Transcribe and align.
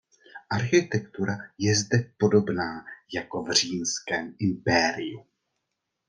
Architektura 0.51 1.37
je 1.57 1.75
zde 1.75 2.11
podobná 2.17 2.85
jako 3.13 3.43
v 3.43 3.51
Římském 3.51 4.35
impériu. 4.39 5.25